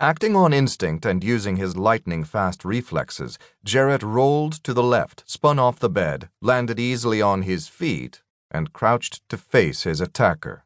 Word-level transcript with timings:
Acting 0.00 0.34
on 0.34 0.52
instinct 0.52 1.06
and 1.06 1.22
using 1.22 1.56
his 1.56 1.76
lightning 1.76 2.24
fast 2.24 2.64
reflexes, 2.64 3.38
Jarrett 3.64 4.02
rolled 4.02 4.54
to 4.64 4.74
the 4.74 4.82
left, 4.82 5.22
spun 5.26 5.58
off 5.58 5.78
the 5.78 5.88
bed, 5.88 6.28
landed 6.40 6.80
easily 6.80 7.22
on 7.22 7.42
his 7.42 7.68
feet, 7.68 8.22
and 8.50 8.72
crouched 8.72 9.26
to 9.28 9.36
face 9.36 9.84
his 9.84 10.00
attacker. 10.00 10.64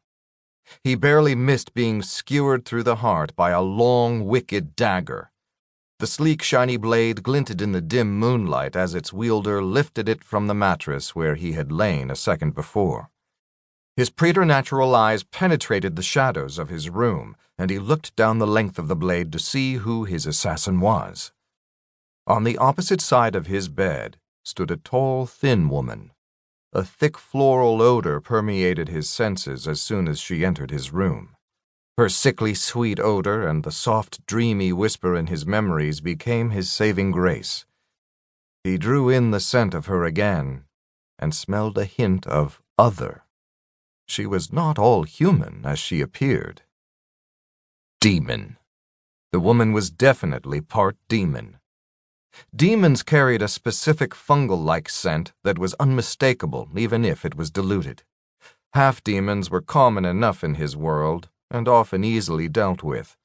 He 0.83 0.95
barely 0.95 1.35
missed 1.35 1.73
being 1.73 2.01
skewered 2.01 2.65
through 2.65 2.83
the 2.83 2.97
heart 2.97 3.35
by 3.35 3.51
a 3.51 3.61
long, 3.61 4.25
wicked 4.25 4.75
dagger. 4.75 5.31
The 5.99 6.07
sleek, 6.07 6.43
shiny 6.43 6.77
blade 6.77 7.23
glinted 7.23 7.61
in 7.61 7.71
the 7.71 7.81
dim 7.81 8.19
moonlight 8.19 8.75
as 8.75 8.93
its 8.93 9.13
wielder 9.13 9.63
lifted 9.63 10.07
it 10.07 10.23
from 10.23 10.47
the 10.47 10.53
mattress 10.53 11.15
where 11.15 11.35
he 11.35 11.53
had 11.53 11.71
lain 11.71 12.11
a 12.11 12.15
second 12.15 12.53
before. 12.53 13.09
His 13.95 14.11
preternatural 14.11 14.93
eyes 14.93 15.23
penetrated 15.23 15.95
the 15.95 16.03
shadows 16.03 16.59
of 16.59 16.69
his 16.69 16.89
room, 16.89 17.35
and 17.57 17.69
he 17.69 17.79
looked 17.79 18.15
down 18.15 18.37
the 18.37 18.47
length 18.47 18.77
of 18.77 18.87
the 18.87 18.95
blade 18.95 19.31
to 19.31 19.39
see 19.39 19.75
who 19.75 20.03
his 20.03 20.25
assassin 20.25 20.79
was. 20.79 21.31
On 22.27 22.43
the 22.43 22.57
opposite 22.57 23.01
side 23.01 23.35
of 23.35 23.47
his 23.47 23.69
bed 23.69 24.17
stood 24.43 24.71
a 24.71 24.77
tall, 24.77 25.25
thin 25.25 25.69
woman. 25.69 26.11
A 26.73 26.83
thick 26.83 27.17
floral 27.17 27.81
odor 27.81 28.19
permeated 28.19 28.89
his 28.89 29.09
senses 29.09 29.67
as 29.67 29.81
soon 29.81 30.07
as 30.07 30.19
she 30.19 30.45
entered 30.45 30.71
his 30.71 30.91
room. 30.91 31.35
Her 31.97 32.09
sickly 32.09 32.53
sweet 32.53 32.99
odor 32.99 33.47
and 33.47 33.63
the 33.63 33.71
soft, 33.71 34.25
dreamy 34.27 34.71
whisper 34.71 35.15
in 35.15 35.27
his 35.27 35.45
memories 35.45 35.99
became 36.01 36.51
his 36.51 36.71
saving 36.71 37.11
grace. 37.11 37.65
He 38.63 38.77
drew 38.77 39.09
in 39.09 39.31
the 39.31 39.39
scent 39.39 39.73
of 39.73 39.87
her 39.87 40.03
again 40.03 40.65
and 41.17 41.33
smelled 41.33 41.77
a 41.77 41.85
hint 41.85 42.27
of 42.27 42.61
other. 42.77 43.23
She 44.07 44.25
was 44.25 44.53
not 44.53 44.77
all 44.77 45.03
human 45.03 45.61
as 45.65 45.79
she 45.79 46.01
appeared. 46.01 46.61
Demon. 47.99 48.57
The 49.31 49.39
woman 49.39 49.73
was 49.73 49.89
definitely 49.89 50.61
part 50.61 50.97
demon. 51.09 51.57
Demons 52.55 53.01
carried 53.01 53.41
a 53.41 53.47
specific 53.47 54.11
fungal 54.11 54.63
like 54.63 54.87
scent 54.87 55.33
that 55.43 55.57
was 55.57 55.73
unmistakable 55.79 56.69
even 56.77 57.03
if 57.03 57.25
it 57.25 57.35
was 57.35 57.49
diluted. 57.49 58.03
Half 58.73 59.03
demons 59.03 59.49
were 59.49 59.61
common 59.61 60.05
enough 60.05 60.43
in 60.43 60.55
his 60.55 60.77
world 60.77 61.29
and 61.49 61.67
often 61.67 62.03
easily 62.03 62.47
dealt 62.47 62.83
with. 62.83 63.17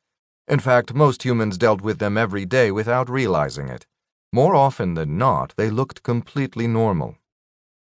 In 0.48 0.58
fact, 0.58 0.94
most 0.94 1.22
humans 1.22 1.58
dealt 1.58 1.82
with 1.82 1.98
them 1.98 2.16
every 2.16 2.46
day 2.46 2.70
without 2.70 3.10
realizing 3.10 3.68
it. 3.68 3.86
More 4.32 4.54
often 4.54 4.94
than 4.94 5.18
not, 5.18 5.52
they 5.58 5.68
looked 5.68 6.02
completely 6.02 6.66
normal. 6.66 7.18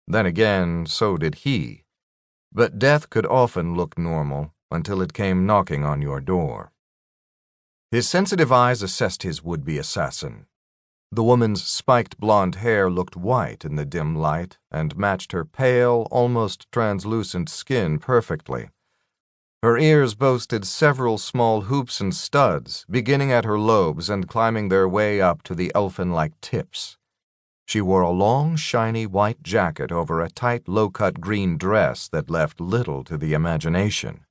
Then 0.07 0.27
again, 0.27 0.85
so 0.85 1.17
did 1.17 1.37
he. 1.47 1.85
But 2.53 2.79
death 2.79 3.09
could 3.09 3.25
often 3.25 3.75
look 3.75 3.97
normal 3.97 4.53
until 4.71 5.01
it 5.01 5.15
came 5.15 5.47
knocking 5.47 5.83
on 5.83 6.03
your 6.03 6.21
door. 6.21 6.73
His 7.95 8.09
sensitive 8.09 8.51
eyes 8.51 8.83
assessed 8.83 9.23
his 9.23 9.45
would 9.45 9.65
be 9.65 9.79
assassin. 9.79 10.47
The 11.13 11.23
woman's 11.23 11.63
spiked 11.63 12.19
blonde 12.19 12.57
hair 12.57 12.91
looked 12.91 13.15
white 13.15 13.65
in 13.65 13.77
the 13.77 13.85
dim 13.85 14.17
light 14.17 14.59
and 14.69 14.97
matched 14.97 15.31
her 15.31 15.45
pale, 15.45 16.09
almost 16.11 16.67
translucent 16.73 17.49
skin 17.49 18.01
perfectly. 18.01 18.71
Her 19.63 19.79
ears 19.79 20.17
boasted 20.17 20.67
several 20.67 21.19
small 21.19 21.61
hoops 21.71 22.01
and 22.01 22.13
studs, 22.13 22.85
beginning 22.91 23.31
at 23.31 23.45
her 23.45 23.61
lobes 23.61 24.11
and 24.11 24.27
climbing 24.27 24.71
their 24.71 24.89
way 24.89 25.21
up 25.21 25.45
to 25.45 25.55
the 25.55 25.71
elfin 25.73 26.11
like 26.11 26.41
tips. 26.41 26.97
She 27.65 27.81
wore 27.81 28.03
a 28.03 28.11
long, 28.11 28.57
shiny 28.57 29.07
white 29.07 29.41
jacket 29.45 29.93
over 29.93 30.21
a 30.21 30.29
tight, 30.29 30.67
low 30.67 30.91
cut 30.91 31.21
green 31.21 31.57
dress 31.57 32.09
that 32.09 32.29
left 32.29 32.61
little 32.61 33.05
to 33.05 33.17
the 33.17 33.35
imagination. 33.35 34.27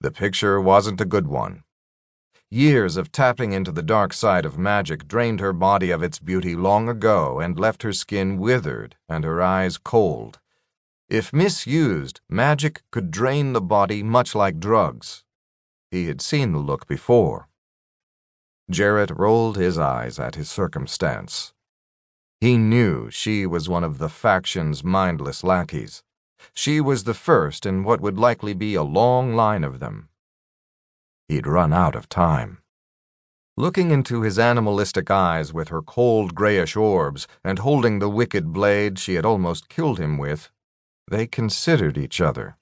The 0.00 0.10
picture 0.10 0.58
wasn't 0.58 1.02
a 1.02 1.04
good 1.04 1.26
one. 1.26 1.64
Years 2.50 2.96
of 2.96 3.10
tapping 3.10 3.52
into 3.52 3.72
the 3.72 3.82
dark 3.82 4.12
side 4.12 4.44
of 4.44 4.56
magic 4.56 5.08
drained 5.08 5.40
her 5.40 5.52
body 5.52 5.90
of 5.90 6.00
its 6.00 6.20
beauty 6.20 6.54
long 6.54 6.88
ago 6.88 7.40
and 7.40 7.58
left 7.58 7.82
her 7.82 7.92
skin 7.92 8.38
withered 8.38 8.96
and 9.08 9.24
her 9.24 9.42
eyes 9.42 9.78
cold. 9.78 10.38
If 11.08 11.32
misused, 11.32 12.20
magic 12.28 12.82
could 12.92 13.10
drain 13.10 13.52
the 13.52 13.60
body 13.60 14.02
much 14.04 14.34
like 14.34 14.60
drugs. 14.60 15.24
He 15.90 16.06
had 16.06 16.20
seen 16.20 16.52
the 16.52 16.58
look 16.58 16.86
before. 16.86 17.48
Jarrett 18.70 19.10
rolled 19.10 19.56
his 19.56 19.76
eyes 19.76 20.18
at 20.20 20.36
his 20.36 20.50
circumstance. 20.50 21.52
He 22.40 22.58
knew 22.58 23.10
she 23.10 23.44
was 23.44 23.68
one 23.68 23.82
of 23.82 23.98
the 23.98 24.08
faction's 24.08 24.84
mindless 24.84 25.42
lackeys. 25.42 26.04
She 26.52 26.80
was 26.80 27.04
the 27.04 27.14
first 27.14 27.66
in 27.66 27.82
what 27.82 28.00
would 28.00 28.18
likely 28.18 28.54
be 28.54 28.74
a 28.74 28.82
long 28.82 29.34
line 29.34 29.64
of 29.64 29.80
them. 29.80 30.10
He'd 31.28 31.46
run 31.46 31.72
out 31.72 31.94
of 31.94 32.08
time. 32.08 32.58
Looking 33.56 33.90
into 33.90 34.20
his 34.20 34.38
animalistic 34.38 35.10
eyes 35.10 35.52
with 35.52 35.68
her 35.68 35.82
cold 35.82 36.34
grayish 36.34 36.76
orbs 36.76 37.26
and 37.42 37.58
holding 37.58 37.98
the 37.98 38.10
wicked 38.10 38.52
blade 38.52 38.98
she 38.98 39.14
had 39.14 39.24
almost 39.24 39.68
killed 39.68 39.98
him 39.98 40.18
with, 40.18 40.50
they 41.10 41.26
considered 41.26 41.96
each 41.96 42.20
other. 42.20 42.58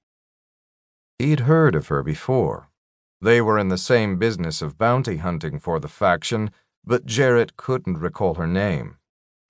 He'd 1.19 1.41
heard 1.41 1.75
of 1.75 1.89
her 1.89 2.03
before. 2.03 2.69
They 3.21 3.41
were 3.41 3.59
in 3.59 3.69
the 3.69 3.79
same 3.79 4.19
business 4.19 4.63
of 4.63 4.79
bounty 4.79 5.17
hunting 5.17 5.59
for 5.59 5.81
the 5.81 5.89
faction, 5.89 6.51
but 6.85 7.07
Jarrett 7.07 7.57
couldn't 7.57 7.99
recall 7.99 8.35
her 8.35 8.47
name. 8.47 8.99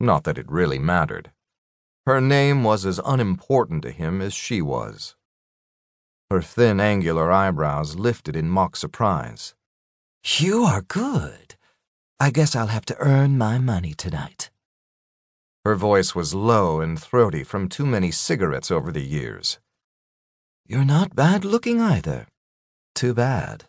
Not 0.01 0.25
that 0.25 0.39
it 0.39 0.51
really 0.51 0.79
mattered. 0.79 1.31
Her 2.07 2.21
name 2.21 2.65
was 2.65 2.87
as 2.87 3.01
unimportant 3.05 3.83
to 3.83 3.91
him 3.91 4.21
as 4.21 4.35
she 4.35 4.63
was. 4.63 5.17
Her 6.35 6.43
thin, 6.43 6.81
angular 6.81 7.31
eyebrows 7.31 7.95
lifted 7.95 8.35
in 8.35 8.49
mock 8.49 8.75
surprise. 8.75 9.55
You 10.41 10.65
are 10.65 10.83
good. 10.83 11.55
I 12.19 12.33
guess 12.33 12.57
I'll 12.57 12.75
have 12.75 12.85
to 12.87 12.99
earn 12.99 13.39
my 13.39 13.59
money 13.59 13.95
tonight. 13.95 14.51
Her 15.65 15.77
voice 15.77 16.13
was 16.17 16.35
low 16.35 16.81
and 16.81 17.01
throaty 17.01 17.45
from 17.45 17.69
too 17.69 17.87
many 17.87 18.11
cigarettes 18.11 18.73
over 18.73 18.91
the 18.91 19.07
years. 19.07 19.61
You're 20.67 20.85
not 20.85 21.15
bad 21.15 21.45
looking 21.45 21.81
either. 21.81 22.27
Too 22.97 23.15
bad. 23.15 23.67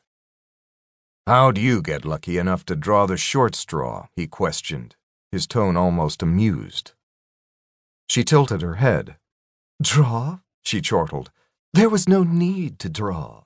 How'd 1.27 1.59
you 1.59 1.83
get 1.83 2.03
lucky 2.03 2.39
enough 2.39 2.65
to 2.65 2.75
draw 2.75 3.05
the 3.05 3.15
short 3.15 3.53
straw? 3.53 4.07
he 4.15 4.25
questioned 4.25 4.95
his 5.31 5.45
tone 5.45 5.77
almost 5.77 6.23
amused. 6.23 6.93
She 8.09 8.23
tilted 8.23 8.63
her 8.63 8.75
head. 8.75 9.17
Draw? 9.83 10.39
she 10.63 10.81
chortled. 10.81 11.29
There 11.75 11.89
was 11.89 12.07
no 12.07 12.23
need 12.23 12.79
to 12.79 12.89
draw. 12.89 13.43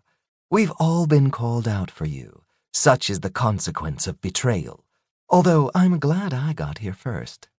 We've 0.52 0.72
all 0.78 1.08
been 1.08 1.32
called 1.32 1.68
out 1.68 1.90
for 1.90 2.06
you. 2.06 2.44
Such 2.72 3.10
is 3.10 3.22
the 3.22 3.32
consequence 3.32 4.06
of 4.06 4.22
betrayal. 4.22 4.86
Although 5.30 5.72
I'm 5.74 5.98
glad 5.98 6.32
I 6.32 6.54
got 6.54 6.78
here 6.78 6.94
first. 6.94 7.50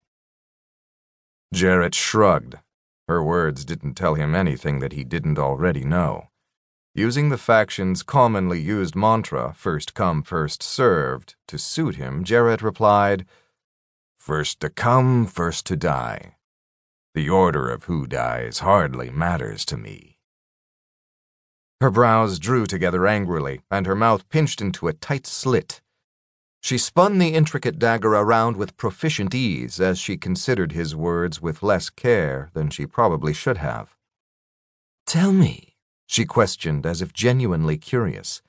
Jarrett 1.53 1.97
shrugged. 1.97 2.55
Her 3.09 3.21
words 3.21 3.65
didn't 3.65 3.95
tell 3.95 4.15
him 4.15 4.37
anything 4.37 4.79
that 4.79 4.93
he 4.93 5.03
didn't 5.03 5.41
already 5.41 5.83
know. 5.83 6.29
Using 6.95 7.31
the 7.31 7.45
faction's 7.53 8.05
commonly 8.05 8.61
used 8.61 8.95
mantra, 8.95 9.53
first 9.57 9.93
come, 9.93 10.23
first 10.23 10.63
served, 10.63 11.35
to 11.49 11.59
suit 11.59 11.97
him, 11.97 12.23
Jarrett 12.23 12.63
replied, 12.63 13.27
First 14.21 14.61
to 14.61 14.71
come, 14.71 15.27
first 15.27 15.67
to 15.67 15.75
die. 15.75 16.37
The 17.17 17.29
order 17.29 17.69
of 17.69 17.87
who 17.87 18.07
dies 18.07 18.61
hardly 18.61 19.11
matters 19.11 19.65
to 19.65 19.77
me. 19.77 20.19
Her 21.81 21.91
brows 21.91 22.39
drew 22.39 22.67
together 22.67 23.07
angrily, 23.07 23.63
and 23.71 23.87
her 23.87 23.95
mouth 23.95 24.29
pinched 24.29 24.61
into 24.61 24.87
a 24.87 24.93
tight 24.93 25.27
slit. 25.27 25.81
She 26.63 26.77
spun 26.77 27.17
the 27.17 27.35
intricate 27.35 27.79
dagger 27.79 28.13
around 28.15 28.57
with 28.59 28.77
proficient 28.77 29.35
ease 29.35 29.81
as 29.81 29.99
she 29.99 30.19
considered 30.19 30.73
his 30.73 30.95
words 30.95 31.41
with 31.41 31.63
less 31.63 31.89
care 31.89 32.51
than 32.53 32.69
she 32.69 32.85
probably 32.85 33.33
should 33.33 33.57
have. 33.57 33.97
Tell 35.07 35.33
me, 35.33 35.75
she 36.07 36.27
questioned 36.27 36.85
as 36.85 37.01
if 37.01 37.15
genuinely 37.15 37.79
curious. 37.79 38.43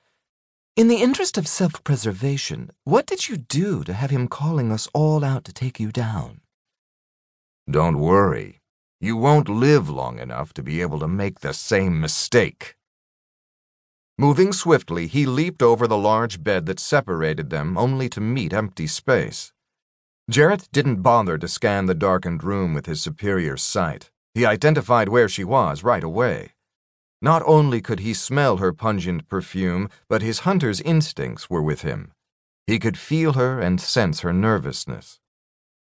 In 0.76 0.88
the 0.88 1.02
interest 1.02 1.38
of 1.38 1.48
self 1.48 1.82
preservation, 1.84 2.70
what 2.84 3.06
did 3.06 3.28
you 3.28 3.38
do 3.38 3.82
to 3.84 3.94
have 3.94 4.10
him 4.10 4.28
calling 4.28 4.70
us 4.70 4.88
all 4.92 5.24
out 5.24 5.44
to 5.44 5.54
take 5.54 5.80
you 5.80 5.90
down? 5.90 6.42
Don't 7.70 7.98
worry. 7.98 8.60
You 9.00 9.16
won't 9.16 9.48
live 9.48 9.88
long 9.88 10.18
enough 10.18 10.52
to 10.54 10.62
be 10.62 10.82
able 10.82 10.98
to 11.00 11.08
make 11.08 11.40
the 11.40 11.54
same 11.54 11.98
mistake. 11.98 12.76
Moving 14.18 14.52
swiftly, 14.52 15.06
he 15.06 15.26
leaped 15.26 15.62
over 15.62 15.86
the 15.86 15.96
large 15.96 16.42
bed 16.42 16.66
that 16.66 16.78
separated 16.78 17.50
them, 17.50 17.76
only 17.78 18.08
to 18.10 18.20
meet 18.20 18.52
empty 18.52 18.86
space. 18.86 19.52
Jarrett 20.30 20.68
didn't 20.72 21.02
bother 21.02 21.38
to 21.38 21.48
scan 21.48 21.86
the 21.86 21.94
darkened 21.94 22.44
room 22.44 22.74
with 22.74 22.86
his 22.86 23.02
superior 23.02 23.56
sight. 23.56 24.10
He 24.34 24.46
identified 24.46 25.08
where 25.08 25.28
she 25.28 25.44
was 25.44 25.82
right 25.82 26.04
away. 26.04 26.52
Not 27.20 27.42
only 27.46 27.80
could 27.80 28.00
he 28.00 28.14
smell 28.14 28.56
her 28.56 28.72
pungent 28.72 29.28
perfume, 29.28 29.88
but 30.08 30.22
his 30.22 30.40
hunter's 30.40 30.80
instincts 30.80 31.48
were 31.48 31.62
with 31.62 31.82
him. 31.82 32.12
He 32.66 32.78
could 32.78 32.98
feel 32.98 33.34
her 33.34 33.60
and 33.60 33.80
sense 33.80 34.20
her 34.20 34.32
nervousness. 34.32 35.20